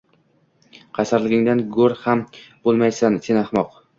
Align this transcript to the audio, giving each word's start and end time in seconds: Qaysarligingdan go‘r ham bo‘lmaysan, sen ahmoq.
Qaysarligingdan 0.99 1.61
go‘r 1.77 1.95
ham 2.05 2.25
bo‘lmaysan, 2.69 3.21
sen 3.29 3.41
ahmoq. 3.45 3.81